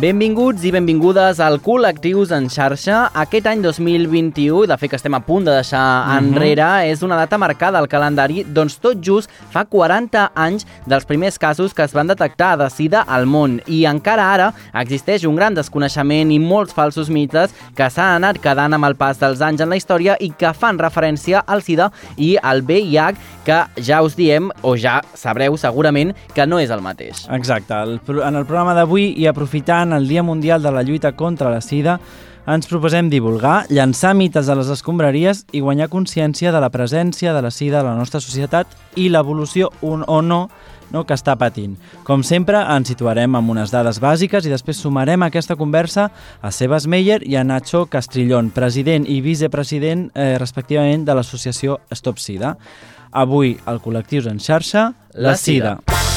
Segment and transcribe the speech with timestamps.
[0.00, 3.02] Benvinguts i benvingudes al Col·lectius en xarxa.
[3.20, 6.18] Aquest any 2021, de fet que estem a punt de deixar uh -huh.
[6.18, 11.38] enrere, és una data marcada al calendari, doncs tot just fa 40 anys dels primers
[11.38, 13.60] casos que es van detectar de sida al món.
[13.66, 18.72] I encara ara existeix un gran desconeixement i molts falsos mites que s'han anat quedant
[18.72, 22.38] amb el pas dels anys en la història i que fan referència al sida i
[22.42, 27.28] al VIH, que ja us diem, o ja sabreu segurament, que no és el mateix.
[27.30, 27.74] Exacte.
[27.74, 31.60] El, en el programa d'avui i aprofitant el Dia Mundial de la Lluita contra la
[31.60, 31.98] Sida,
[32.48, 37.42] ens proposem divulgar, llançar mites a les escombraries i guanyar consciència de la presència de
[37.44, 40.48] la sida a la nostra societat i l'evolució un o no
[40.90, 41.76] no, que està patint.
[42.06, 46.08] Com sempre, ens situarem amb unes dades bàsiques i després sumarem aquesta conversa
[46.42, 52.18] a Sebas Meyer i a Nacho Castrillón, president i vicepresident, eh, respectivament, de l'associació Stop
[52.18, 52.56] Sida.
[53.10, 55.78] Avui, al Col·lectius en xarxa, la, La sida.
[55.86, 56.09] sida.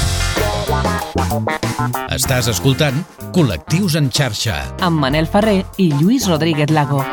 [2.14, 3.02] Estàs escoltant
[3.36, 4.60] Col·lectius en xarxa.
[4.80, 7.04] amb Manel Ferrer i Lluís Rodríguez Lago.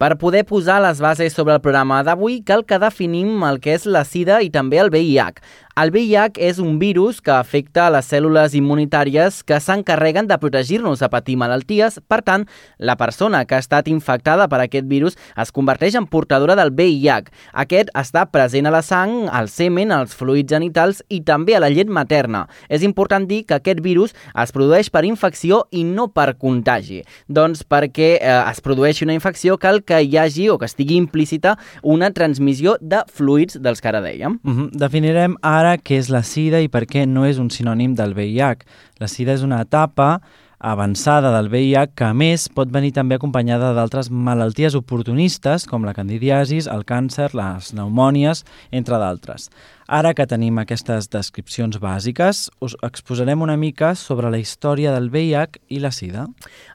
[0.00, 3.84] Per poder posar les bases sobre el programa d'avui, cal que definim el que és
[3.84, 5.42] la sida i també el VIH.
[5.80, 11.08] El VIH és un virus que afecta les cèl·lules immunitàries que s'encarreguen de protegir-nos a
[11.12, 12.00] patir malalties.
[12.10, 16.56] Per tant, la persona que ha estat infectada per aquest virus es converteix en portadora
[16.58, 17.30] del VIH.
[17.64, 21.70] Aquest està present a la sang, al semen, als fluids genitals i també a la
[21.72, 22.46] llet materna.
[22.68, 27.04] És important dir que aquest virus es produeix per infecció i no per contagi.
[27.28, 31.56] Doncs perquè eh, es produeixi una infecció cal que hi hagi o que estigui implícita
[31.82, 34.38] una transmissió de fluids dels que ara dèiem.
[34.44, 34.68] Uh -huh.
[34.70, 38.64] Definirem ara què és la sida i per què no és un sinònim del VIH.
[39.00, 40.20] La sida és una etapa
[40.60, 45.94] avançada del VIH que, a més, pot venir també acompanyada d'altres malalties oportunistes com la
[45.96, 49.48] candidiasis, el càncer, les pneumònies, entre d'altres.
[49.90, 55.56] Ara que tenim aquestes descripcions bàsiques, us exposarem una mica sobre la història del VIH
[55.66, 56.28] i la sida.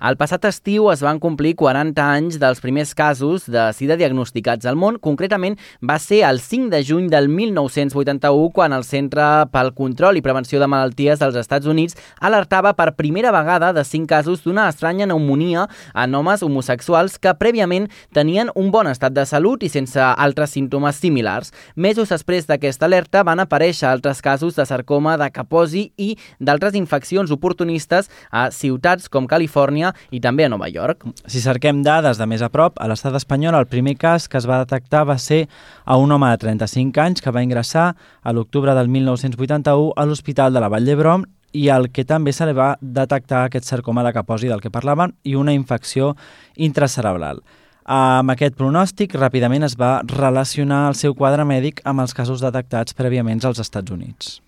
[0.03, 4.75] El passat estiu es van complir 40 anys dels primers casos de sida diagnosticats al
[4.75, 4.97] món.
[4.99, 10.25] Concretament, va ser el 5 de juny del 1981 quan el Centre pel Control i
[10.25, 15.07] Prevenció de Malalties dels Estats Units alertava per primera vegada de 5 casos d'una estranya
[15.07, 20.51] pneumonia en homes homosexuals que prèviament tenien un bon estat de salut i sense altres
[20.59, 21.55] símptomes similars.
[21.79, 27.31] Mesos després d'aquesta alerta van aparèixer altres casos de sarcoma de Kaposi i d'altres infeccions
[27.31, 31.05] oportunistes a ciutats com Califòrnia i també a Nova York.
[31.27, 34.47] Si cerquem dades de més a prop, a l'estat espanyol el primer cas que es
[34.47, 35.47] va detectar va ser
[35.85, 40.53] a un home de 35 anys que va ingressar a l'octubre del 1981 a l'Hospital
[40.53, 44.13] de la Vall d'Hebron i el que també se li va detectar aquest sarcoma de
[44.15, 46.15] Kaposi del que parlàvem i una infecció
[46.55, 47.41] intracerebral.
[47.85, 52.97] Amb aquest pronòstic, ràpidament es va relacionar el seu quadre mèdic amb els casos detectats
[52.97, 54.39] prèviament als Estats Units.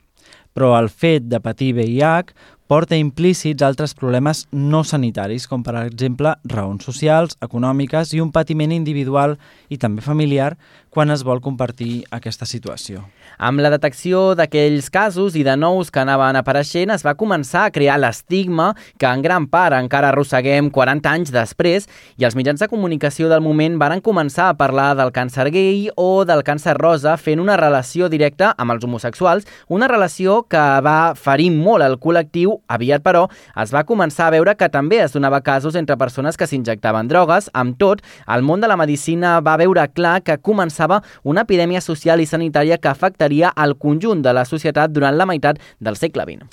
[0.57, 2.33] Però el fet de patir VIH
[2.65, 8.73] porta implícits altres problemes no sanitaris, com per exemple raons socials, econòmiques i un patiment
[8.73, 9.37] individual
[9.69, 10.55] i també familiar
[10.89, 13.03] quan es vol compartir aquesta situació.
[13.37, 17.73] Amb la detecció d'aquells casos i de nous que anaven apareixent, es va començar a
[17.73, 21.85] crear l'estigma que en gran part encara arrosseguem 40 anys després
[22.17, 26.25] i els mitjans de comunicació del moment varen començar a parlar del càncer gay o
[26.25, 31.51] del càncer rosa fent una relació directa amb els homosexuals, una relació que va ferir
[31.53, 32.57] molt el col·lectiu.
[32.73, 33.27] Aviat, però,
[33.61, 37.51] es va començar a veure que també es donava casos entre persones que s'injectaven drogues.
[37.53, 40.86] Amb tot, el món de la medicina va veure clar que començava
[41.23, 45.59] una epidèmia social i sanitària que afectaria al conjunt de la societat durant la meitat
[45.79, 46.47] del segle XX.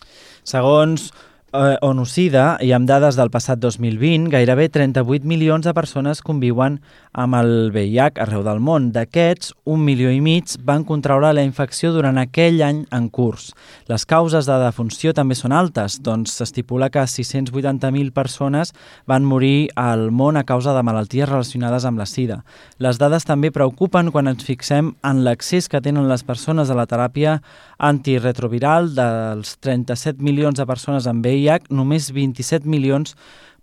[0.45, 1.11] Segons
[1.55, 6.81] eh, ONU-SIDA i amb dades del passat 2020, gairebé 38 milions de persones conviuen
[7.15, 8.91] amb el VIH arreu del món.
[8.95, 13.53] D'aquests, un milió i mig van contraure la infecció durant aquell any en curs.
[13.91, 18.75] Les causes de defunció també són altes, doncs s'estipula que 680.000 persones
[19.07, 22.43] van morir al món a causa de malalties relacionades amb la sida.
[22.79, 26.89] Les dades també preocupen quan ens fixem en l'accés que tenen les persones a la
[26.91, 27.39] teràpia
[27.79, 33.15] antiretroviral dels 37 milions de persones amb VIH, només 27 milions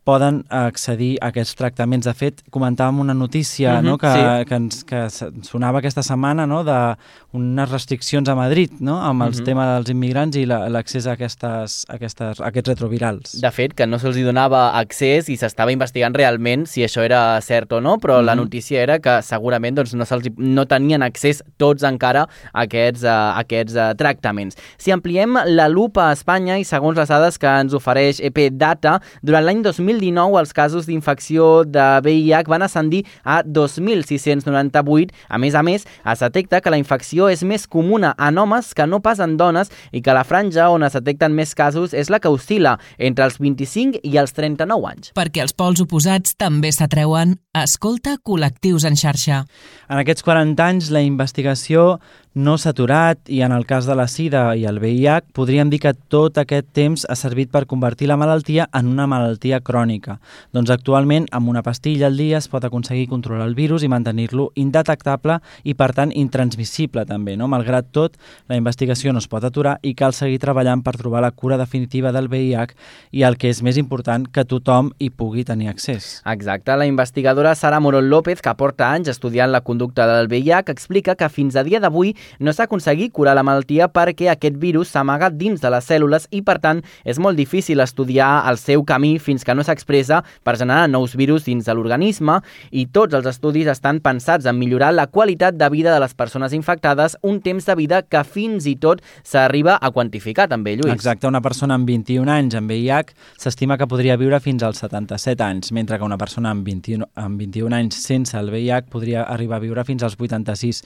[0.03, 2.07] poden accedir a aquests tractaments.
[2.07, 4.45] De fet, comentàvem una notícia Mhm, no, que, sí.
[4.49, 5.09] que, ens, que
[5.45, 9.43] sonava aquesta setmana no, d'unes restriccions a Madrid no, amb el Mhm.
[9.45, 13.39] tema dels immigrants i la- l'accés a, aquestes, a, aquestes, a aquests retrovirals.
[13.41, 17.71] De fet, que no se'ls donava accés i s'estava investigant realment si això era cert
[17.73, 18.41] o no, però la Mhm.
[18.41, 20.03] notícia era que segurament doncs, no,
[20.37, 24.55] no tenien accés tots encara a aquests, a aquests a, tractaments.
[24.77, 28.99] Si ampliem la lupa a Espanya i segons les dades que ens ofereix EP Data,
[29.21, 35.11] durant l'any 2000 2019 els casos d'infecció de VIH van ascendir a 2.698.
[35.29, 38.87] A més a més, es detecta que la infecció és més comuna en homes que
[38.87, 42.21] no pas en dones i que la franja on es detecten més casos és la
[42.21, 45.13] que oscil·la entre els 25 i els 39 anys.
[45.17, 49.43] Perquè els pols oposats també s'atreuen, escolta col·lectius en xarxa.
[49.91, 51.99] En aquests 40 anys, la investigació
[52.33, 55.81] no s'ha aturat i en el cas de la sida i el VIH podríem dir
[55.83, 60.15] que tot aquest temps ha servit per convertir la malaltia en una malaltia crònica.
[60.55, 64.47] Doncs actualment amb una pastilla al dia es pot aconseguir controlar el virus i mantenir-lo
[64.55, 67.35] indetectable i per tant intransmissible també.
[67.35, 67.49] No?
[67.51, 68.15] Malgrat tot,
[68.47, 72.15] la investigació no es pot aturar i cal seguir treballant per trobar la cura definitiva
[72.15, 72.71] del VIH
[73.11, 76.21] i el que és més important, que tothom hi pugui tenir accés.
[76.23, 81.19] Exacte, la investigadora Sara Morón López, que porta anys estudiant la conducta del VIH, explica
[81.19, 85.29] que fins a dia d'avui no s'ha aconseguit curar la malaltia perquè aquest virus s'amaga
[85.29, 89.45] dins de les cèl·lules i, per tant, és molt difícil estudiar el seu camí fins
[89.45, 92.39] que no s'expressa per generar nous virus dins de l'organisme
[92.71, 96.53] i tots els estudis estan pensats en millorar la qualitat de vida de les persones
[96.53, 100.93] infectades, un temps de vida que fins i tot s'arriba a quantificar també, Lluís.
[100.93, 105.43] Exacte, una persona amb 21 anys amb VIH s'estima que podria viure fins als 77
[105.43, 109.59] anys, mentre que una persona amb 21, amb 21 anys sense el VIH podria arribar
[109.59, 110.83] a viure fins als 86.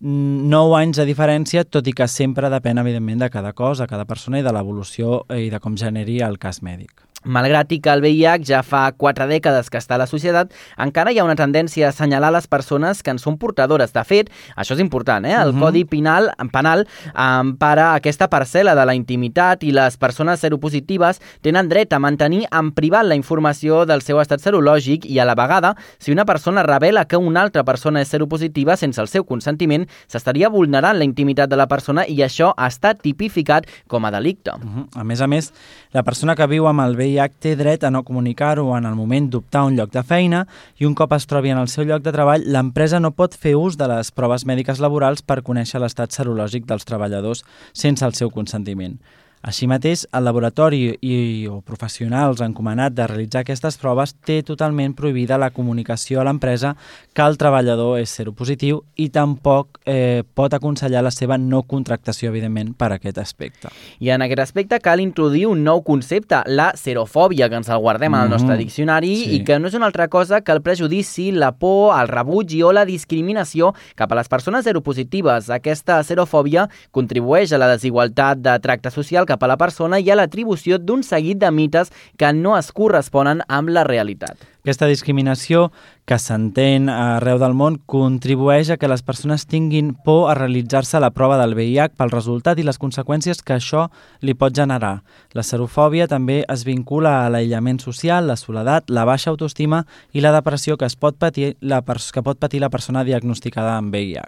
[0.00, 4.06] 9 anys de diferència, tot i que sempre depèn, evidentment, de cada cos, de cada
[4.06, 7.07] persona i de l'evolució eh, i de com generi el cas mèdic.
[7.28, 11.18] Malgrat que el VIH ja fa quatre dècades que està a la societat, encara hi
[11.20, 13.92] ha una tendència a assenyalar les persones que en són portadores.
[13.92, 15.34] De fet, això és important, eh?
[15.36, 15.60] el uh -huh.
[15.68, 21.92] Codi Penal, penal empara aquesta parcel·la de la intimitat i les persones seropositives tenen dret
[21.92, 26.12] a mantenir en privat la informació del seu estat serològic i a la vegada, si
[26.12, 30.98] una persona revela que una altra persona és seropositiva sense el seu consentiment, s'estaria vulnerant
[30.98, 34.50] la intimitat de la persona i això està tipificat com a delicte.
[34.50, 35.00] Uh -huh.
[35.00, 35.52] A més a més,
[35.92, 38.94] la persona que viu amb el VIH VIH té dret a no comunicar-ho en el
[38.94, 40.44] moment d'optar un lloc de feina
[40.78, 43.56] i un cop es trobi en el seu lloc de treball, l'empresa no pot fer
[43.58, 48.30] ús de les proves mèdiques laborals per conèixer l'estat serològic dels treballadors sense el seu
[48.30, 48.98] consentiment.
[49.42, 55.38] Així mateix, el laboratori i, o professionals encomanat de realitzar aquestes proves té totalment prohibida
[55.38, 56.74] la comunicació a l'empresa
[57.14, 62.72] que el treballador és seropositiu i tampoc eh, pot aconsellar la seva no contractació, evidentment,
[62.74, 63.70] per aquest aspecte.
[64.02, 68.10] I en aquest aspecte cal introduir un nou concepte, la serofòbia, que ens el guardem
[68.10, 68.22] mm -hmm.
[68.22, 68.64] al nostre mm-hmm.
[68.64, 69.36] diccionari sí.
[69.36, 72.72] i que no és una altra cosa que el prejudici, la por, el rebuig o
[72.72, 75.50] la discriminació cap a les persones seropositives.
[75.50, 80.16] Aquesta serofòbia contribueix a la desigualtat de tracte social cap a la persona i a
[80.18, 84.40] l'atribució d'un seguit de mites que no es corresponen amb la realitat.
[84.64, 85.68] Aquesta discriminació
[86.08, 91.12] que s'entén arreu del món contribueix a que les persones tinguin por a realitzar-se la
[91.12, 93.86] prova del VIH pel resultat i les conseqüències que això
[94.24, 95.02] li pot generar.
[95.36, 100.32] La serofòbia també es vincula a l'aïllament social, la soledat, la baixa autoestima i la
[100.34, 104.24] depressió que, es pot patir la que pot patir la persona diagnosticada amb VIH.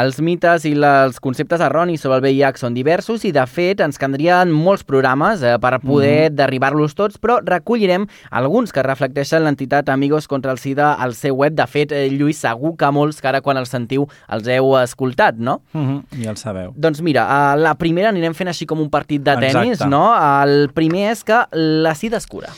[0.00, 4.00] Els mites i els conceptes erronis sobre el VIH són diversos i, de fet, ens
[4.00, 6.36] caldrien molts programes eh, per poder mm.
[6.40, 11.36] derribar-los tots, però recollirem alguns que reflecteixen l'entitat entitat Amigos contra el SIDA al seu
[11.36, 11.56] web.
[11.58, 15.36] De fet, eh, Lluís, segur que molts que ara quan els sentiu els heu escoltat,
[15.36, 15.60] no?
[15.72, 16.72] Mm -hmm, ja el sabeu.
[16.76, 19.90] Doncs mira, a la primera anirem fent així com un partit de tennis, Exacte.
[19.90, 20.14] no?
[20.14, 22.48] El primer és que la SIDA es cura.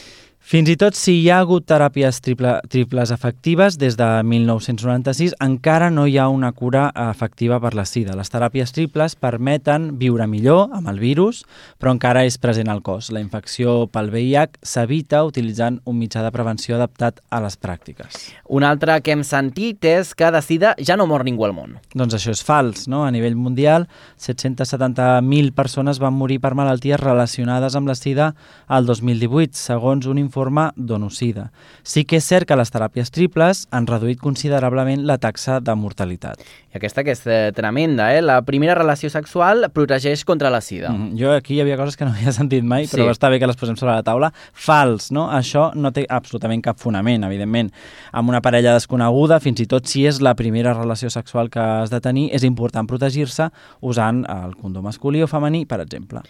[0.51, 5.93] Fins i tot si hi ha hagut teràpies triple, triples efectives des de 1996, encara
[5.95, 8.17] no hi ha una cura efectiva per la sida.
[8.19, 11.45] Les teràpies triples permeten viure millor amb el virus,
[11.79, 13.13] però encara és present al cos.
[13.15, 18.19] La infecció pel VIH s'evita utilitzant un mitjà de prevenció adaptat a les pràctiques.
[18.51, 21.79] Un altre que hem sentit és que de sida ja no mor ningú al món.
[21.95, 22.89] Doncs això és fals.
[22.91, 23.05] No?
[23.07, 23.87] A nivell mundial,
[24.19, 28.33] 770.000 persones van morir per malalties relacionades amb la sida
[28.67, 31.51] al 2018, segons un informe informe d'onocida.
[31.83, 36.41] Sí que és cert que les teràpies triples han reduït considerablement la taxa de mortalitat.
[36.73, 38.23] I aquesta que és eh, tremenda, eh?
[38.23, 40.91] La primera relació sexual protegeix contra la sida.
[40.91, 41.19] Mm -hmm.
[41.21, 43.11] Jo aquí hi havia coses que no havia sentit mai, però sí.
[43.11, 44.33] està bé que les posem sobre la taula.
[44.53, 45.29] Fals, no?
[45.31, 47.71] Això no té absolutament cap fonament, evidentment.
[48.13, 51.91] Amb una parella desconeguda, fins i tot si és la primera relació sexual que has
[51.91, 56.21] de tenir, és important protegir-se usant el condó masculí o femení, per exemple.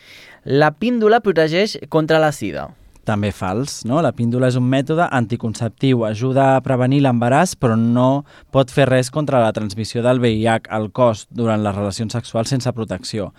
[0.45, 2.71] La píndola protegeix contra la sida
[3.05, 3.81] també fals.
[3.89, 4.01] No?
[4.05, 9.11] La píndola és un mètode anticonceptiu, ajuda a prevenir l'embaràs, però no pot fer res
[9.11, 13.31] contra la transmissió del VIH al cos durant les relacions sexuals sense protecció.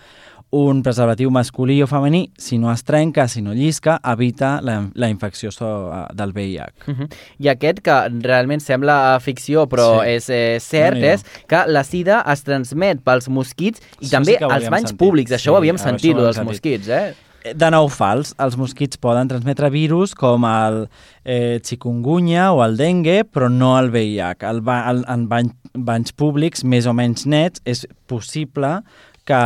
[0.52, 5.08] Un preservatiu masculí o femení, si no es trenca, si no llisca, evita la, la
[5.08, 5.70] infecció so,
[6.12, 6.66] del VIH.
[6.86, 7.08] Uh -huh.
[7.38, 10.10] I aquest, que realment sembla ficció, però sí.
[10.10, 14.36] és eh, cert, no és que la sida es transmet pels mosquits i Això també
[14.36, 14.98] sí als banys sentit.
[14.98, 15.30] públics.
[15.32, 16.52] Això sí, ho havíem sentit, ho dels sentit.
[16.52, 17.14] mosquits, eh?
[17.42, 18.32] De nou fals.
[18.42, 20.84] Els mosquits poden transmetre virus com el
[21.24, 24.46] eh, chikungunya o el dengue, però no el VIH.
[24.50, 28.78] El, ba el, en bany, banys públics més o menys nets és possible
[29.28, 29.42] que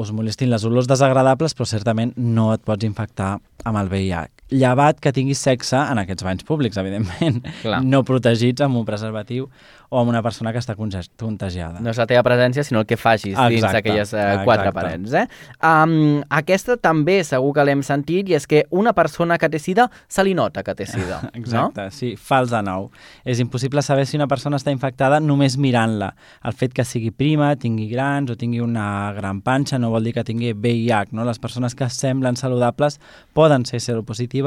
[0.00, 4.37] us molestin les olors desagradables, però certament no et pots infectar amb el VIH.
[4.50, 7.82] Llevat que tinguis sexe en aquests banys públics, evidentment, Clar.
[7.84, 9.48] no protegits amb un preservatiu
[9.88, 11.80] o amb una persona que està contagiada.
[11.80, 14.74] No és la teva presència, sinó el que facis dins Exacte, d'aquelles eh, quatre exacte.
[14.76, 15.14] parets.
[15.16, 15.24] Eh?
[15.64, 19.88] Um, aquesta també segur que l'hem sentit, i és que una persona que té sida
[20.08, 21.22] se li nota que té sida.
[21.38, 21.94] Exacte, no?
[21.94, 22.90] sí, fals de nou.
[23.24, 26.12] És impossible saber si una persona està infectada només mirant-la.
[26.44, 30.12] El fet que sigui prima, tingui grans o tingui una gran panxa no vol dir
[30.18, 31.16] que tingui VIH.
[31.16, 31.24] No?
[31.24, 33.00] Les persones que semblen saludables
[33.32, 34.37] poden ser seropositives.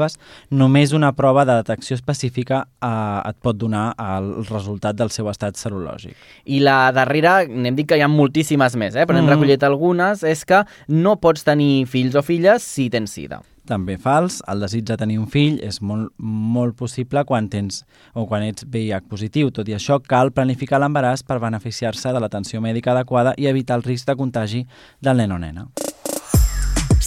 [0.50, 5.56] Només una prova de detecció específica eh, et pot donar el resultat del seu estat
[5.56, 6.16] serològic.
[6.46, 9.06] I la darrera, n'hem dit que hi ha moltíssimes més, eh?
[9.06, 9.34] però n'hem Mhm.
[9.36, 13.42] recollit algunes, és que no pots tenir fills o filles si tens sida.
[13.64, 18.26] També fals, el desig de tenir un fill és molt, molt possible quan tens o
[18.26, 19.52] quan ets VIH positiu.
[19.52, 23.84] Tot i això, cal planificar l'embaràs per beneficiar-se de l'atenció mèdica adequada i evitar el
[23.84, 24.66] risc de contagi
[25.00, 25.68] del nen o nena.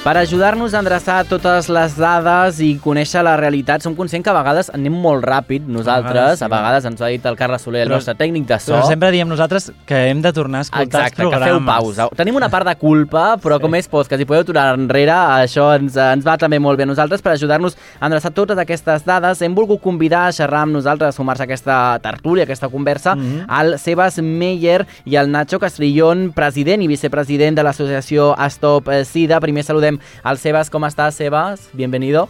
[0.00, 4.36] Per ajudar-nos a endreçar totes les dades i conèixer la realitat, som conscients que a
[4.38, 6.44] vegades anem molt ràpid nosaltres, sí.
[6.46, 8.72] a vegades ens ho ha dit el Carles Soler, el Però- nostre tècnic de so.
[8.72, 11.52] Però sempre diem nosaltres que hem de tornar a escoltar Exacte, els que programes.
[11.52, 12.06] feu pausa.
[12.16, 13.62] Tenim una part de culpa, però sí.
[13.66, 16.90] com és podcast i podeu tornar enrere, això ens, ens va també molt bé a
[16.94, 19.42] nosaltres per ajudar-nos a endreçar totes aquestes dades.
[19.42, 23.14] Hem volgut convidar a xerrar amb nosaltres, a sumar-se a aquesta tertúlia, a aquesta conversa,
[23.14, 23.20] mm.
[23.20, 23.60] -hmm.
[23.60, 29.38] el Sebas Meyer i el Nacho Castrillón, president i vicepresident de l'associació Stop eh, Sida.
[29.40, 29.89] Primer saludem
[30.22, 30.70] al Sebas.
[30.70, 31.68] Com estàs, Sebas?
[31.72, 32.28] Bienvenido.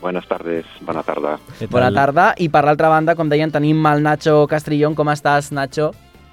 [0.00, 1.38] Buenas tardes, bona tarda.
[1.70, 2.30] Bona tarda.
[2.40, 4.94] I per l'altra banda, com deien, tenim el Nacho Castrillón.
[4.96, 5.90] Com estàs, Nacho?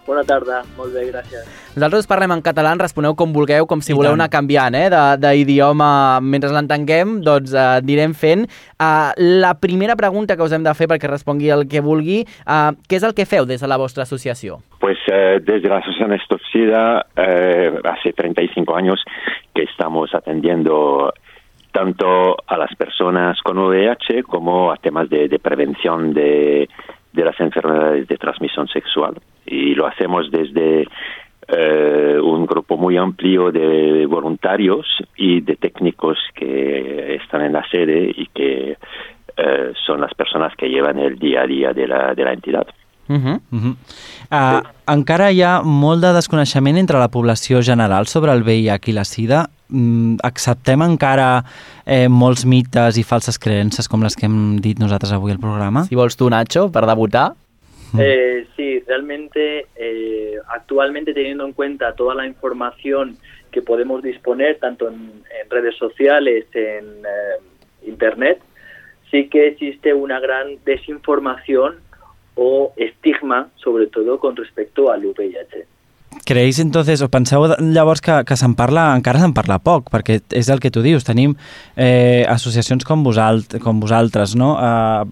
[0.08, 1.44] Bona tarda, molt bé, gràcies.
[1.76, 4.22] Nosaltres parlem en català, en responeu com vulgueu, com si I voleu tant.
[4.22, 8.46] anar canviant eh, de- d'idioma mentre l'entenguem, doncs eh, anirem fent.
[8.80, 12.72] Uh, la primera pregunta que us hem de fer perquè respongui el que vulgui, uh,
[12.88, 14.62] què és el que feu des de la vostra associació?
[14.88, 19.04] Pues eh, desde la Asociación Stop SIDA, eh, hace 35 años
[19.54, 21.14] que estamos atendiendo
[21.74, 26.70] tanto a las personas con VIH como a temas de, prevención de,
[27.12, 29.16] de las enfermedades de transmisión sexual.
[29.46, 30.88] Y lo hacemos desde
[31.50, 38.10] eh, un grupo muy amplio de voluntarios y de técnicos que están en la sede
[38.16, 38.78] y que
[39.36, 42.66] eh, son las personas que llevan el día a día de la, de la entidad.
[43.08, 43.40] Uh -huh.
[43.52, 43.76] Uh -huh.
[44.32, 48.94] uh, encara hi ha molt de desconeixement entre la població general sobre el VIH i
[48.94, 49.50] la sida.
[49.70, 51.44] Mm, acceptem encara
[51.86, 55.84] eh, molts mites i falses creences com les que hem dit nosaltres avui al programa?
[55.86, 57.34] Si vols tu, Nacho, per debutar.
[57.98, 63.18] Eh, sí, realmente, eh, actualmente teniendo en cuenta toda la información
[63.52, 68.40] que podemos disponer, tanto en, en redes sociales, en eh, Internet,
[69.10, 71.78] sí que existe una gran desinformación
[72.38, 75.66] o estigma, sobre todo con respecto al VIH.
[76.26, 80.50] Creus, entonces, o penseu llavors que, que se'n parla, encara se'n parla poc, perquè és
[80.52, 81.36] el que tu dius, tenim
[81.76, 84.54] eh, associacions com, vosalt, com vosaltres, no?
[84.60, 85.04] Eh,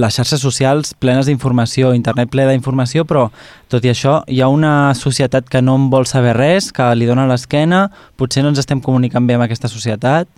[0.00, 3.26] les xarxes socials plenes d'informació, internet ple d'informació, però
[3.72, 7.08] tot i això hi ha una societat que no en vol saber res, que li
[7.08, 7.86] dona l'esquena,
[8.16, 10.30] potser no ens estem comunicant bé amb aquesta societat.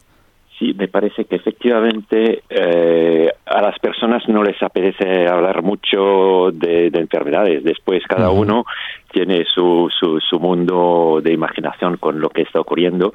[0.65, 6.89] Sí, me parece que efectivamente eh, a las personas no les apetece hablar mucho de,
[6.91, 7.63] de enfermedades.
[7.63, 8.65] Después cada uno
[9.13, 13.13] tiene su, su, su mundo de imaginación con lo que está ocurriendo,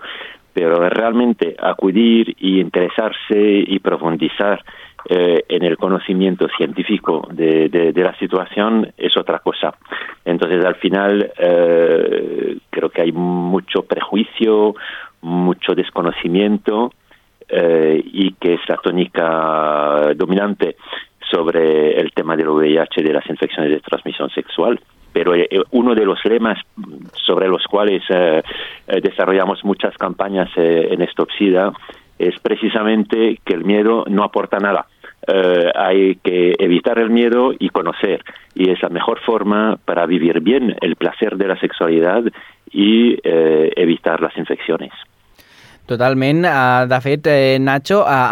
[0.54, 4.64] pero realmente acudir y interesarse y profundizar
[5.10, 9.74] eh, en el conocimiento científico de, de- de la situación es otra cosa.
[10.24, 14.76] Entonces, al final, eh, creo que hay mucho prejuicio,
[15.22, 16.92] mucho desconocimiento
[17.50, 20.76] eh, y que es la tónica dominante
[21.30, 24.80] sobre el tema del VIH de las infecciones de transmisión sexual.
[25.12, 26.60] Pero eh, uno de los lemas
[27.26, 28.42] sobre los cuales eh,
[28.88, 31.72] eh, desarrollamos muchas campañas eh, en Stop SIDA
[32.20, 34.86] es precisamente que el miedo no aporta nada.
[35.26, 38.24] Eh, hay que evitar el miedo y conocer.
[38.56, 42.24] Y es la mejor forma para vivir bien el placer de la sexualidad
[42.72, 44.92] y eh, evitar las infecciones.
[45.90, 46.44] Totalment.
[46.46, 48.30] Uh, de fet, eh, Nacho, uh,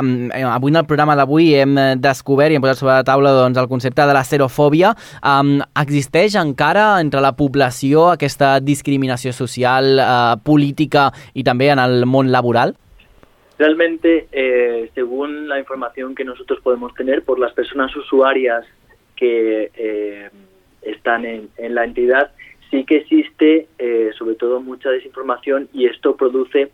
[0.54, 3.70] avui en el programa d'avui hem descobert i hem posat sobre la taula doncs, el
[3.72, 4.94] concepte de la xerofòbia.
[5.26, 12.06] Um, existeix encara entre la població aquesta discriminació social, uh, política i també en el
[12.06, 12.78] món laboral?
[13.58, 18.66] Realmente, eh, según la información que nosotros podemos tener por las personas usuarias
[19.16, 20.30] que eh,
[20.84, 22.32] están en, en, la entidad,
[22.70, 26.72] sí que existe eh, sobre todo mucha desinformación y esto produce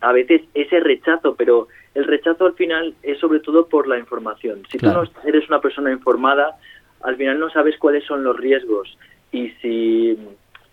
[0.00, 4.62] a veces ese rechazo, pero el rechazo al final es sobre todo por la información.
[4.70, 5.04] Si claro.
[5.04, 6.56] tú no eres una persona informada,
[7.02, 8.96] al final no sabes cuáles son los riesgos
[9.32, 10.18] y si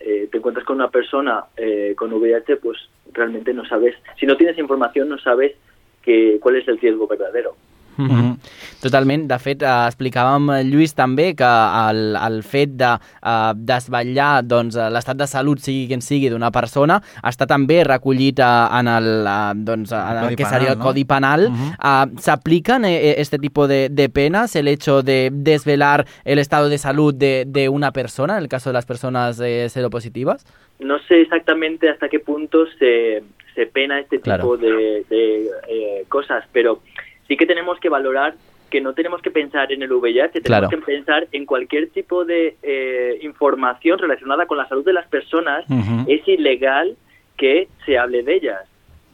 [0.00, 2.78] eh, te encuentras con una persona eh, con VIH, pues
[3.12, 5.54] realmente no sabes, si no tienes información no sabes
[6.02, 7.56] que, cuál es el riesgo verdadero.
[7.96, 8.36] Mm -hmm.
[8.82, 9.26] Totalment.
[9.28, 11.44] De fet, eh, explicàvem, Lluís, també que
[11.90, 17.00] el, el fet de eh, desvetllar doncs, l'estat de salut, sigui quin sigui, d'una persona,
[17.22, 20.78] està també recollit eh, en el, eh, doncs, en el, el que penal, seria el
[20.78, 20.84] no?
[20.84, 21.46] Codi Penal.
[21.46, 22.08] Uh -huh.
[22.08, 26.78] eh, ¿S'aplican eh, este tipo de, de penas, el hecho de desvelar el estado de
[26.78, 30.44] salud de, de una persona, en el caso de las personas eh, seropositivas?
[30.78, 33.22] No sé exactamente hasta qué punto se,
[33.54, 34.56] se pena este tipo Claro.
[34.58, 36.80] de, de eh, cosas, pero
[37.28, 38.34] sí que tenemos que valorar
[38.70, 40.68] que no tenemos que pensar en el VIH, tenemos Claro.
[40.68, 45.64] que pensar en cualquier tipo de eh, información relacionada con la salud de las personas.
[46.08, 46.96] Es ilegal
[47.36, 48.62] que se hable de ellas.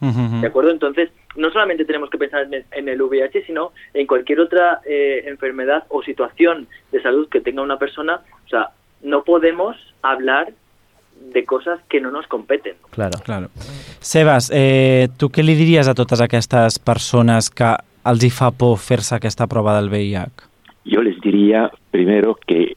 [0.00, 0.70] ¿De acuerdo?
[0.70, 4.80] Entonces, no solamente tenemos que pensar en el, en el VIH, sino en cualquier otra
[4.86, 8.20] eh, enfermedad o situación de salud que tenga una persona.
[8.44, 8.70] O sea,
[9.02, 10.52] no podemos hablar
[11.32, 12.74] de cosas que no nos competen.
[12.90, 13.18] Claro.
[13.24, 13.48] Claro.
[14.00, 17.68] Sebas, eh, tu què li diries a totes aquestes persones que
[18.04, 20.48] els hi fa por fer-se aquesta prova del VIH?
[20.84, 22.74] Yo les diría primero que,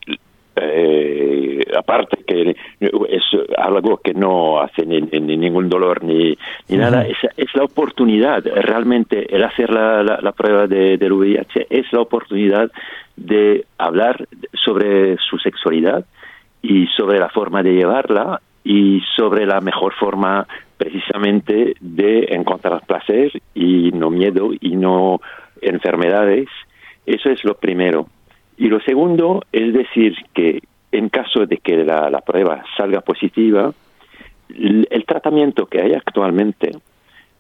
[0.55, 2.55] eh, aparte que
[3.09, 3.23] es
[3.57, 6.37] algo que no hace ni, ni ningún dolor ni,
[6.69, 11.13] ni nada, es, es la oportunidad, realmente el hacer la, la, la prueba de, del
[11.13, 12.71] VIH es la oportunidad
[13.15, 16.05] de hablar sobre su sexualidad
[16.61, 20.45] y sobre la forma de llevarla y sobre la mejor forma
[20.75, 25.21] precisamente de encontrar placer y no miedo y no
[25.61, 26.49] enfermedades.
[27.05, 28.07] Eso es lo primero.
[28.57, 30.61] Y lo segundo es decir que
[30.91, 33.71] en caso de que la, prueba salga positiva,
[34.49, 36.71] el, el tratamiento que hay actualmente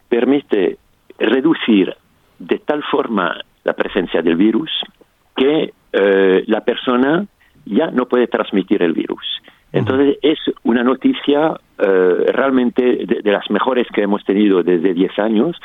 [0.07, 0.77] permite
[1.17, 1.93] reducir
[2.37, 4.69] de tal forma la presencia del virus
[5.35, 7.25] que eh, la persona
[7.65, 9.25] ya no puede transmitir el virus.
[9.75, 15.19] Entonces es una noticia eh, realmente de, de las mejores que hemos tenido desde 10
[15.19, 15.57] años,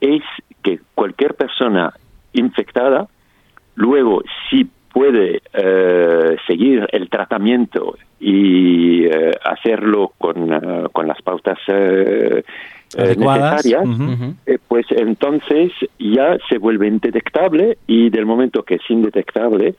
[0.00, 0.22] es
[0.62, 1.92] que cualquier persona
[2.32, 3.08] infectada
[3.74, 11.58] luego si puede eh, seguir el tratamiento y eh, hacerlo con, eh, con las pautas
[11.68, 12.42] eh,
[12.96, 13.64] Adecuadas.
[13.64, 19.74] necesarias, eh, pues entonces ya se vuelve indetectable y del momento que es indetectable,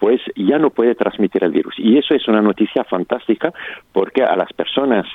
[0.00, 1.74] pues ya no puede transmitir el virus.
[1.78, 3.52] Y eso es una noticia fantástica
[3.92, 5.06] porque a las personas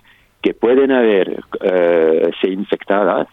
[0.42, 3.28] que pueden haber eh, infectadas,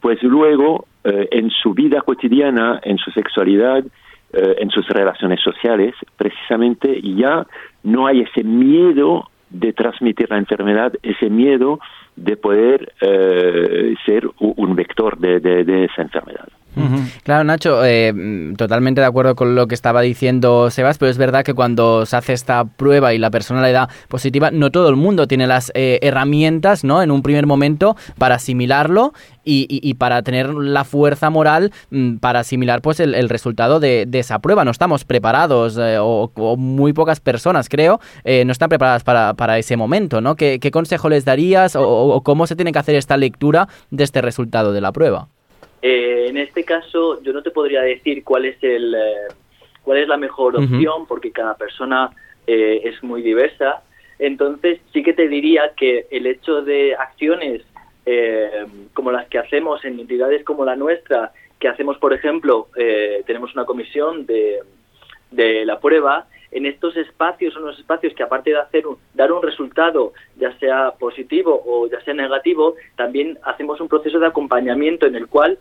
[0.00, 3.84] pues luego eh, en su vida cotidiana, en su sexualidad,
[4.32, 7.44] eh, en sus relaciones sociales, precisamente ya
[7.82, 11.78] no hay ese miedo de transmitir la enfermedad, ese miedo
[12.16, 16.48] de poder eh, ser un vector de, de- esa enfermedad.
[17.22, 21.16] Claro, Nacho, eh, mm, totalmente de acuerdo con lo que estaba diciendo Sebas, pero es
[21.16, 24.90] verdad que cuando se hace esta prueba y la persona le da positiva, no todo
[24.90, 27.02] el mundo tiene las eh, herramientas, ¿no?
[27.02, 29.14] En un primer momento para asimilarlo
[29.46, 33.80] y, y- y para tener la fuerza moral mm, para asimilar pues el, el resultado
[33.80, 34.64] de, de esa prueba.
[34.64, 39.32] No estamos preparados, eh, o, o muy pocas personas, creo, eh, no están preparadas para,
[39.34, 40.34] para ese momento, ¿no?
[40.36, 44.04] ¿Qué, qué consejo les darías o, o cómo se tiene que hacer esta lectura de
[44.04, 45.28] este resultado de la prueba?
[45.82, 49.32] Eh, en este caso, yo no te podría decir cuál es el eh,
[49.82, 52.10] cuál es la mejor opción, porque cada persona
[52.48, 53.82] eh, es muy diversa.
[54.18, 57.62] Entonces, sí que te diría que el hecho de acciones
[58.06, 58.64] eh,
[58.94, 63.52] como las que hacemos en entidades como la nuestra, que hacemos, por ejemplo, eh, tenemos
[63.54, 64.60] una comisión de,
[65.30, 69.32] de la prueba, en estos espacios son unos espacios que aparte de hacer un- dar
[69.32, 75.06] un resultado, ya sea positivo o ya sea negativo, también hacemos un proceso de acompañamiento
[75.06, 75.58] en el cual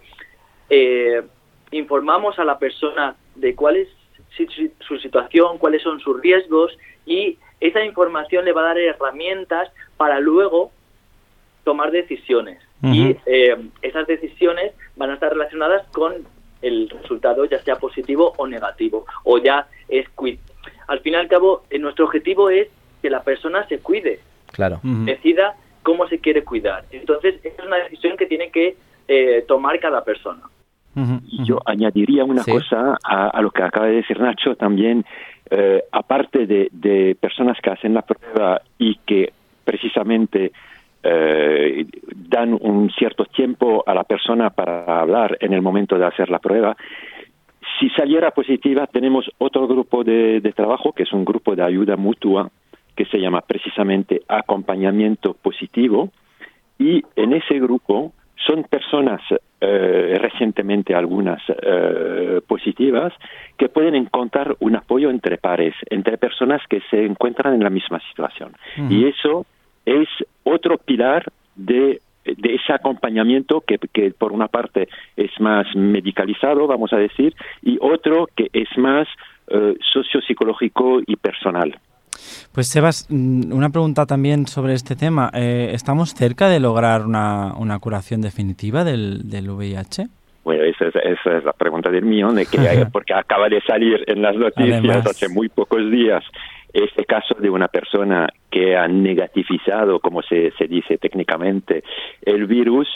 [0.70, 1.24] eh,
[1.72, 3.90] informamos a la persona de cuál es
[4.88, 10.20] su situación, cuáles son sus riesgos y esa información le va a dar herramientas para
[10.20, 10.72] luego
[11.66, 12.60] tomar decisiones.
[12.82, 16.14] Y eh, esas decisiones van a estar relacionadas con
[16.62, 20.38] el resultado, ya sea positivo o negativo, o ya es cui-
[20.88, 22.68] Al fin y al cabo, eh, nuestro objetivo es
[23.02, 24.20] que la persona se cuide,
[24.52, 24.80] Claro.
[24.84, 26.86] Decida cómo se quiere cuidar.
[26.92, 30.42] Entonces, esa es una decisión que tiene que eh, tomar cada persona.
[31.44, 35.04] Yo añadiría una cosa a, lo que acaba de decir Nacho también,
[35.50, 39.34] eh, aparte de, personas que hacen la prueba y que
[39.66, 40.54] precisamente
[41.08, 46.30] eh, dan un cierto tiempo a la persona para hablar en el momento de hacer
[46.30, 46.76] la prueba,
[47.80, 52.50] si saliera positiva, tenemos otro grupo de, trabajo, que es un grupo de ayuda mutua,
[52.96, 56.10] que se llama precisamente acompañamiento positivo,
[56.80, 58.14] y en ese grupo
[58.48, 59.22] son personas
[59.62, 63.14] eh, recientemente algunas eh, positivas
[63.58, 68.00] que pueden encontrar un apoyo entre pares, entre personas que se encuentran en la misma
[68.10, 68.54] situación.
[68.90, 69.46] Y eso
[69.86, 70.08] es
[70.44, 76.92] otro pilar de de ese acompañamiento que, que, por una parte es más medicalizado, vamos
[76.92, 79.08] a decir, y otro que es más
[79.48, 81.78] eh, sociopsicológico y personal.
[82.52, 85.30] Pues Sebas, mm, una pregunta también sobre este tema.
[85.34, 90.08] Eh, ¿Estamos cerca de lograr una, una curación definitiva del, del VIH?
[90.44, 92.58] Bueno, esa es, esa es, la pregunta del millón, de que,
[92.92, 96.24] porque acaba de salir en las noticias hace muy pocos días
[96.84, 101.84] este caso de una persona que ha negativizado, como se, se dice técnicamente,
[102.22, 102.88] el virus,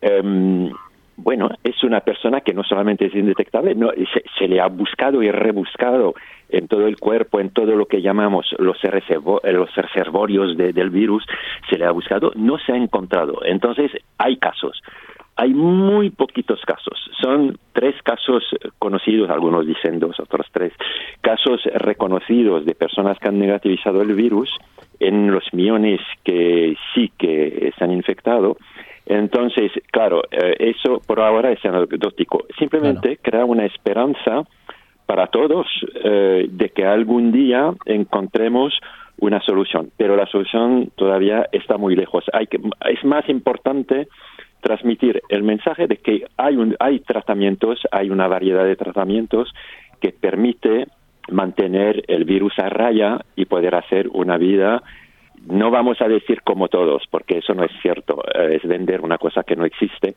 [0.00, 0.70] em,
[1.16, 3.90] bueno, es una persona que no solamente es indetectable, no,
[4.38, 6.14] se, le ha buscado y rebuscado
[6.48, 11.24] en todo el cuerpo, en todo lo que llamamos los, los reservorios del virus,
[11.70, 13.40] se le ha buscado, no se ha encontrado.
[13.44, 14.82] Entonces, hay casos.
[15.36, 17.10] Hay muy poquitos casos.
[17.20, 18.44] Son tres casos
[18.78, 20.72] conocidos, algunos dicen dos, otros tres,
[21.20, 24.50] casos reconocidos de personas que han negativizado el virus
[25.00, 28.56] en los millones que sí que se han infectado.
[29.06, 32.44] Entonces, claro, eh, eso por ahora es anecdótico.
[32.58, 34.44] Simplemente crea una esperanza
[35.06, 35.66] para todos
[36.04, 38.78] eh, de que algún día encontremos
[39.18, 42.24] una solución, pero la solución todavía está muy lejos.
[42.32, 42.58] Hay que,
[42.90, 44.08] es más importante
[44.62, 49.52] transmitir el mensaje de que hay, un, hay tratamientos, hay una variedad de tratamientos
[50.00, 50.86] que permite
[51.30, 54.82] mantener el virus a raya y poder hacer una vida.
[55.46, 59.18] No vamos a decir como todos, porque eso no es cierto, eh, es vender una
[59.18, 60.14] cosa que no existe,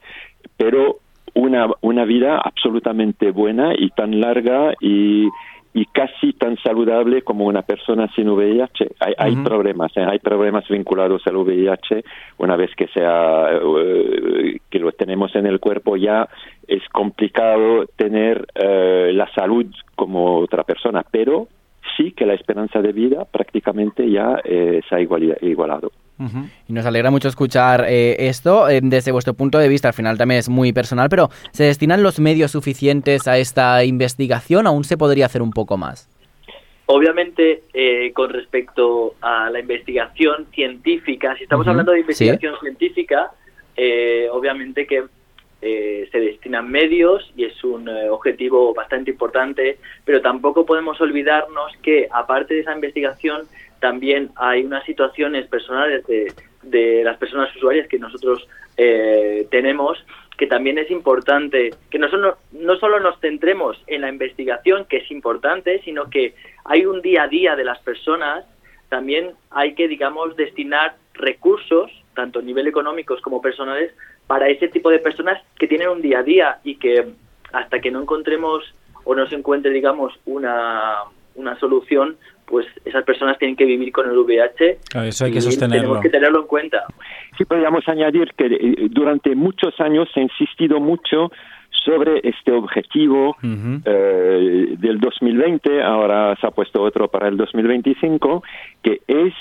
[0.55, 0.99] pero
[1.33, 5.27] una, una vida absolutamente buena y tan larga y,
[5.75, 8.95] y casi tan saludable como una persona sin VIH.
[8.97, 10.05] Hay, hay problemas, ¿eh?
[10.09, 12.01] hay problemas vinculados al VIH.
[12.37, 16.29] Una vez que sea eh, que lo tenemos en el cuerpo ya
[16.65, 19.65] es complicado tener eh, la salud
[19.97, 21.49] como otra persona, pero
[21.97, 25.91] sí que la esperanza de vida prácticamente ya se ha igualado.
[26.67, 29.89] Y nos alegra mucho escuchar eh, esto eh, desde vuestro punto de vista.
[29.89, 34.65] Al final también es muy personal, pero ¿se destinan los medios suficientes a esta investigación?
[34.67, 36.09] ¿Aún se podría hacer un poco más?
[36.87, 43.31] Obviamente, eh, con respecto a la investigación científica, si estamos hablando de investigación científica,
[44.31, 45.03] obviamente que
[45.61, 52.53] se destinan medios y es un objetivo bastante importante, pero tampoco podemos olvidarnos que, aparte
[52.53, 53.47] de esa investigación,
[53.85, 60.03] también hay unas situaciones personales de, las personas usuarias que nosotros eh, tenemos
[60.35, 64.97] que también es importante que no solo, no solo nos centremos en la investigación, que
[64.97, 68.43] es importante, sino que hay un día a día de las personas,
[68.89, 73.93] también hay que, digamos, destinar recursos, tanto a nivel económicos como personales,
[74.25, 77.05] para ese tipo de personas que tienen un día a día y que
[77.53, 78.63] hasta que no encontremos
[79.03, 81.03] o no se encuentre, digamos, una,
[81.35, 84.79] una solución, pues esas personas tienen que vivir con el VIH.
[85.07, 85.81] eso hay que sostenerlo.
[85.81, 86.85] Tenemos que tenerlo en cuenta.
[87.37, 91.31] Sí, podríamos añadir que eh, durante muchos años se ha insistido mucho
[91.83, 98.43] sobre este objetivo eh, del 2020, ahora se ha puesto otro para el 2025,
[98.81, 99.33] que es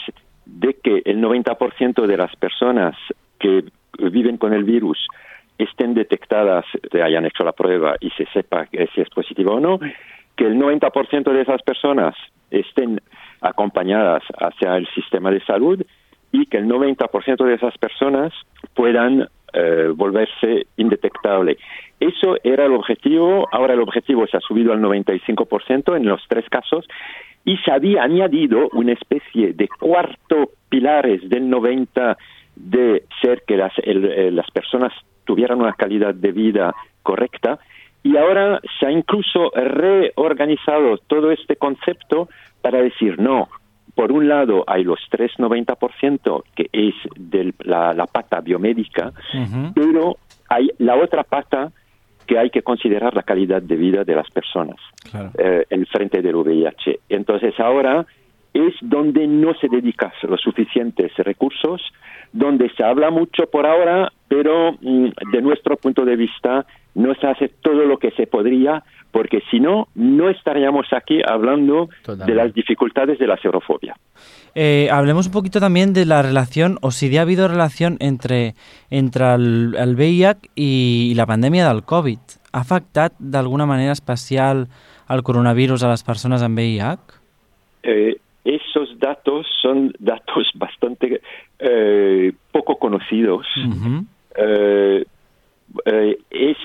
[0.44, 2.96] de que el 90% de las personas
[3.38, 3.64] que
[3.98, 4.98] viven con el virus
[5.56, 9.78] estén detectadas, hayan hecho la prueba y se sepa si es positivo o no,
[10.36, 12.14] que el 90% de esas personas
[12.50, 13.00] estén
[13.40, 15.82] acompañadas hacia el sistema de salud
[16.32, 18.32] y que el 90% de esas personas
[18.74, 21.56] puedan eh, volverse indetectable.
[22.00, 26.44] Eso era el objetivo, ahora el objetivo se ha subido al 95% en los tres
[26.48, 26.86] casos
[27.44, 32.16] y se había añadido una especie de cuarto pilares del 90
[32.56, 34.92] de ser que las, eh, las personas
[35.24, 37.58] tuvieran una calidad de vida correcta
[38.04, 42.28] y ahora se ha incluso reorganizado todo este concepto
[42.60, 43.48] para decir, no,
[43.94, 49.12] por un lado hay los 3,90% que es de la, pata biomédica,
[49.74, 50.18] pero
[50.50, 51.72] hay la otra pata
[52.26, 54.76] que hay que considerar la calidad de vida de las personas
[55.38, 57.00] eh, en frente del VIH.
[57.08, 58.06] Entonces ahora
[58.54, 61.82] es donde no se dedican los suficientes recursos,
[62.32, 66.64] donde se habla mucho por ahora, pero mm, de nuestro punto de vista
[66.94, 71.88] no se hace todo lo que se podría, porque si no, no estaríamos aquí hablando
[72.02, 72.32] Totalmente.
[72.32, 73.96] de las dificultades de la xerofobia.
[74.54, 78.54] Eh, hablemos un poquito también de la relación, o si ha habido relación entre,
[78.90, 82.22] entre el, el VIH i la pandèmia del Covid.
[82.54, 84.68] Ha afectat d'alguna manera especial
[85.10, 87.18] el coronavirus a les persones amb VIH?
[87.82, 88.14] Eh,
[88.44, 91.20] esos datos son datos bastante
[91.58, 93.46] eh, poco conocidos.
[93.56, 94.06] Mhm.
[94.36, 95.04] eh,
[95.86, 96.56] eh, es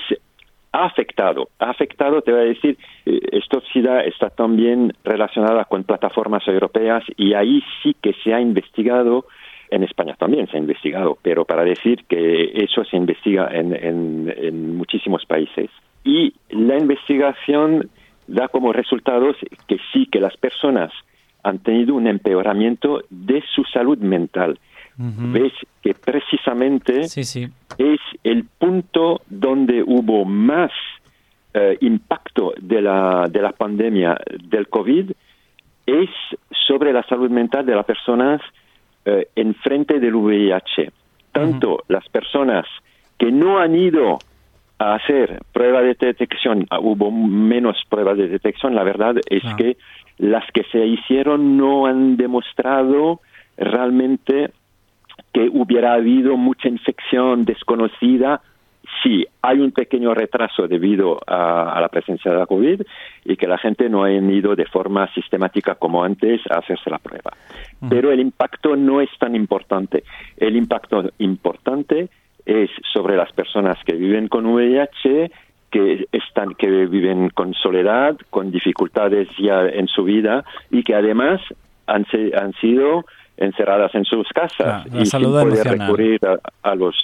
[0.71, 5.83] ha afectado, ha afectado, te voy a decir, eh, esta SIDA está también relacionada con
[5.83, 9.25] plataformas europeas y ahí sí que se ha investigado,
[9.71, 14.33] en España también se ha investigado, pero para decir que eso se investiga en, en,
[14.37, 15.71] en muchísimos países.
[16.03, 17.89] Y la investigación
[18.27, 19.37] da como resultados
[19.67, 20.91] que sí, que las personas
[21.43, 24.59] han tenido un empeoramiento de su salud mental.
[24.97, 27.47] Ves que precisamente Sí, sí.
[27.77, 30.71] es el punto donde hubo más
[31.53, 35.11] eh, impacto de la, de la pandemia del COVID
[35.85, 36.09] es
[36.67, 38.41] sobre la salud mental de las personas
[39.05, 40.91] eh, en frente del VIH.
[41.31, 42.65] Tanto las personas
[43.17, 44.19] que no han ido
[44.77, 49.77] a hacer prueba de detección, ah, hubo menos pruebas de detección, la verdad es que
[50.19, 53.21] las que se hicieron no han demostrado
[53.57, 54.51] realmente
[55.33, 58.41] que hubiera habido mucha infección desconocida.
[59.03, 62.81] Sí, hay un pequeño retraso debido a, a la presencia de la COVID
[63.25, 66.97] y que la gente no ha ido de forma sistemática como antes a hacerse la
[66.97, 67.31] prueba.
[67.89, 70.03] Pero el impacto no es tan importante.
[70.37, 72.09] El impacto importante
[72.45, 75.31] es sobre las personas que viven con VIH,
[75.71, 81.41] que están que viven con soledad, con dificultades ya en su vida y que además
[81.87, 83.05] han, se- han sido
[83.37, 85.09] encerradas en sus casas Claro, la y sin
[85.51, 86.95] poder recurrir a, a los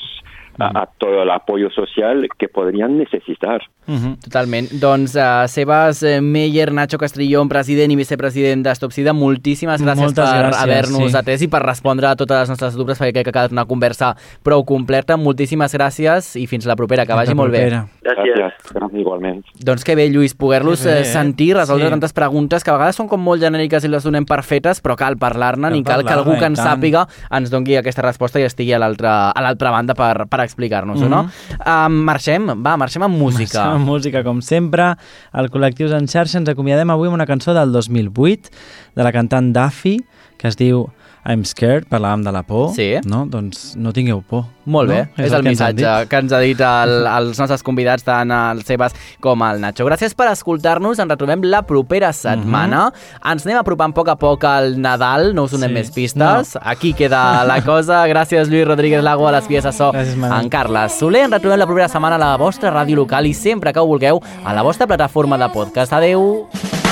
[0.60, 3.62] a, a todo el apoyo social que podrían necesitar.
[3.88, 4.15] Mhm.
[4.24, 4.70] Totalment.
[4.82, 10.39] Doncs uh, Sebas eh, Meyer, Nacho Castrillón, president i vicepresident d'Estopsida, moltíssimes gràcies Moltes per
[10.46, 11.18] gràcies, haver-nos sí.
[11.18, 13.65] atès i per respondre a totes les nostres dubtes, perquè crec que ha quedat una
[13.70, 15.18] conversa prou completa.
[15.18, 17.68] Moltíssimes gràcies i fins la propera, que vagi molt bé.
[17.70, 17.91] Gràcies.
[18.02, 19.50] Gracias, igualmente.
[19.63, 21.91] Doncs que bé, Lluís, poder-los eh, sentir, resoldre Sí.
[21.91, 24.96] tantes preguntes que a vegades són com molt genèriques i les donem per fetes, però
[24.98, 26.70] cal parlar-ne, Cal ni cal que algú que i ens tant.
[26.82, 31.10] sàpiga ens doni aquesta resposta i estigui a l'altra a l'altra banda per, per explicar-nos-ho,
[31.12, 31.25] no?
[31.60, 33.60] Um, marxem, va, marxem amb música.
[33.60, 34.91] Marxem amb música, com sempre.
[35.36, 38.53] El Col·lectius en xarxa ens acomiadem avui amb una cançó del 2008
[38.95, 39.97] de la cantant Duffy,
[40.39, 40.86] que es diu
[41.28, 42.68] I'm scared, parlàvem de la por.
[42.76, 42.92] Sí.
[43.10, 43.24] No?
[43.26, 44.44] Doncs no tingueu por.
[44.66, 45.24] Molt bé, no?
[45.24, 46.10] és, el, que ens han missatge dit.
[46.10, 49.86] que ens ha dit el, els nostres convidats, tant el Sebas com el Nacho.
[49.86, 52.88] Gràcies per escoltar-nos, ens retrobem la propera setmana.
[53.26, 55.74] Ens anem apropant a poc a poc al Nadal, no us donem Sí.
[55.80, 56.56] més pistes.
[56.62, 58.06] Aquí queda la cosa.
[58.08, 59.92] Gràcies, Lluís Rodríguez Lago, a les vies de so.
[59.94, 60.18] Gràcies.
[60.44, 63.74] En Carles Soler, ens retrobem la propera setmana a la vostra ràdio local i sempre
[63.74, 65.94] que ho vulgueu a la vostra plataforma de podcast.
[65.94, 66.85] Adeu!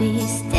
[0.00, 0.49] twist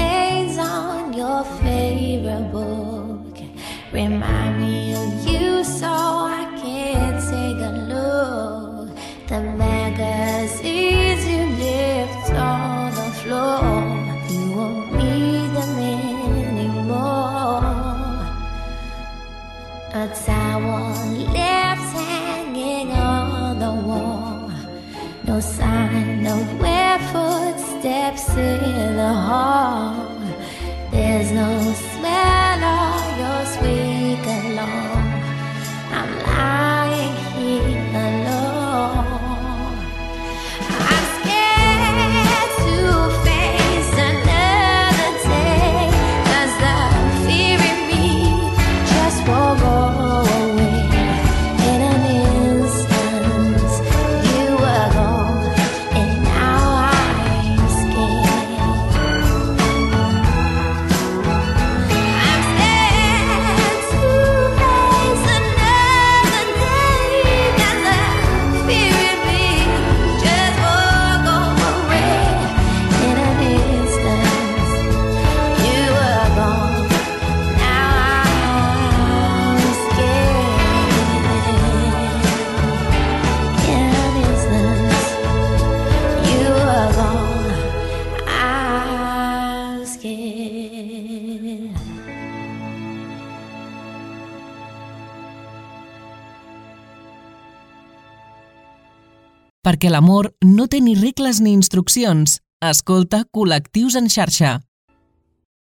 [99.82, 102.36] perquè l'amor no té ni regles ni instruccions.
[102.62, 104.60] Escolta Col·lectius en xarxa,